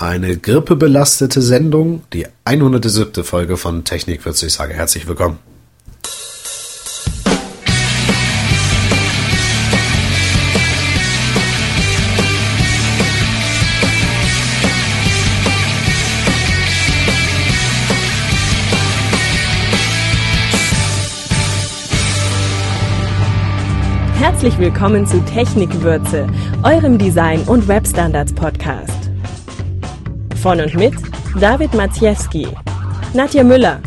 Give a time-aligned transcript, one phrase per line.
[0.00, 3.24] Eine grippebelastete Sendung, die 107.
[3.24, 4.46] Folge von Technikwürze.
[4.46, 5.40] Ich sage herzlich willkommen.
[24.20, 26.28] Herzlich willkommen zu Technikwürze,
[26.62, 28.97] eurem Design- und Webstandards-Podcast.
[30.42, 30.94] Von und mit
[31.40, 32.46] David Maciejewski,
[33.12, 33.80] Nadja Müller,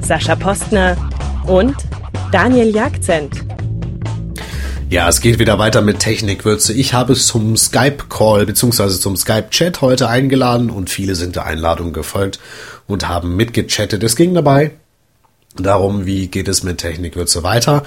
[0.00, 0.96] Sascha Postner
[1.46, 1.76] und
[2.32, 3.44] Daniel Jagzent.
[4.88, 6.72] Ja, es geht wieder weiter mit Technikwürze.
[6.72, 8.88] Ich habe es zum Skype-Call bzw.
[8.98, 12.40] zum Skype-Chat heute eingeladen und viele sind der Einladung gefolgt
[12.86, 14.02] und haben mitgechattet.
[14.02, 14.70] Es ging dabei
[15.56, 17.84] darum, wie geht es mit Technikwürze weiter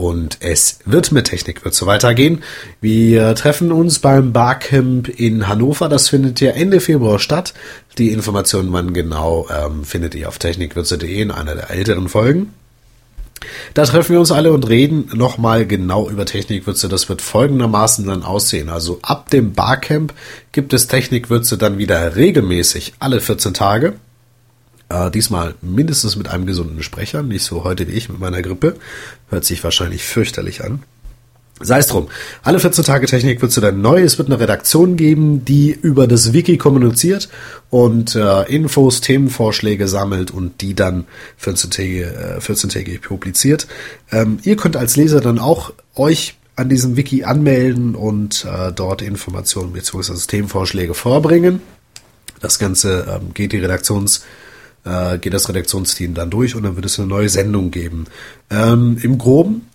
[0.00, 2.42] und es wird mit Technik wird so weitergehen.
[2.80, 5.90] Wir treffen uns beim Barcamp in Hannover.
[5.90, 7.52] Das findet ja Ende Februar statt.
[7.98, 12.54] Die Informationen wann genau ähm, findet ihr auf technikwürze.de in einer der älteren Folgen.
[13.74, 16.88] Da treffen wir uns alle und reden nochmal genau über Technikwürze.
[16.88, 18.70] Das wird folgendermaßen dann aussehen.
[18.70, 20.14] Also ab dem Barcamp
[20.52, 23.94] gibt es Technikwürze dann wieder regelmäßig alle 14 Tage.
[24.90, 28.74] Äh, diesmal mindestens mit einem gesunden Sprecher, nicht so heute wie ich mit meiner Grippe.
[29.28, 30.82] Hört sich wahrscheinlich fürchterlich an.
[31.62, 32.08] Sei es drum.
[32.42, 34.02] Alle 14 Tage Technik wird es dann neu.
[34.02, 37.28] Es wird eine Redaktion geben, die über das Wiki kommuniziert
[37.68, 41.04] und äh, Infos, Themenvorschläge sammelt und die dann
[41.40, 43.68] 14-tägig äh, 14 publiziert.
[44.10, 49.02] Ähm, ihr könnt als Leser dann auch euch an diesem Wiki anmelden und äh, dort
[49.02, 50.14] Informationen bzw.
[50.26, 51.60] Themenvorschläge vorbringen.
[52.40, 54.22] Das Ganze ähm, geht die Redaktions-
[54.84, 58.06] äh, geht das Redaktionsteam dann durch und dann wird es eine neue Sendung geben.
[58.50, 59.66] Ähm, Im Groben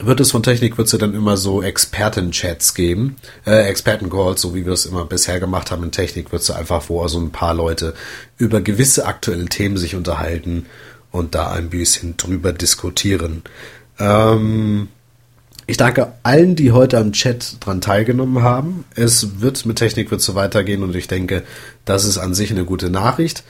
[0.00, 4.66] wird es von Technik wird es dann immer so Experten-Chats geben, äh, Experten-Calls, so wie
[4.66, 7.54] wir es immer bisher gemacht haben in Technik, wird es einfach, wo so ein paar
[7.54, 7.94] Leute
[8.36, 10.66] über gewisse aktuelle Themen sich unterhalten
[11.12, 13.42] und da ein bisschen drüber diskutieren.
[14.00, 14.88] Ähm,
[15.66, 18.84] ich danke allen, die heute am Chat dran teilgenommen haben.
[18.96, 21.42] Es wird mit Technik wird so weitergehen und ich denke,
[21.84, 23.44] das ist an sich eine gute Nachricht.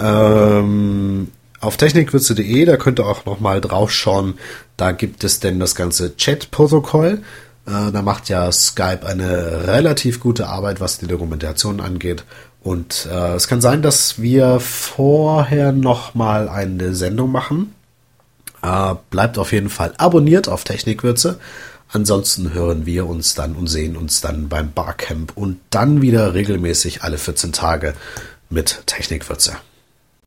[0.00, 1.28] Ähm,
[1.60, 4.34] auf technikwürze.de, da könnt ihr auch nochmal drauf schauen,
[4.76, 7.22] da gibt es denn das ganze Chat-Protokoll.
[7.66, 12.24] Äh, da macht ja Skype eine relativ gute Arbeit, was die Dokumentation angeht.
[12.62, 17.74] Und äh, es kann sein, dass wir vorher nochmal eine Sendung machen.
[18.62, 21.38] Äh, bleibt auf jeden Fall abonniert auf Technikwürze.
[21.90, 27.02] Ansonsten hören wir uns dann und sehen uns dann beim Barcamp und dann wieder regelmäßig
[27.02, 27.94] alle 14 Tage
[28.50, 29.56] mit Technikwürze.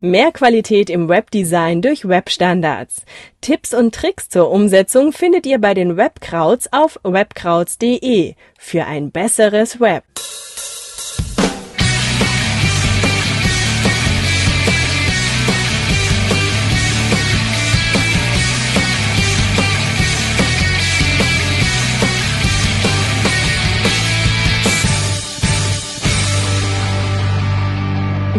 [0.04, 3.06] Mehr Qualität im Webdesign durch Webstandards.
[3.40, 9.80] Tipps und Tricks zur Umsetzung findet ihr bei den Webkrauts auf webkrauts.de für ein besseres
[9.80, 10.04] Web.